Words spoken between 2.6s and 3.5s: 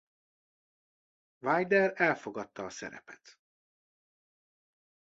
a szerepet.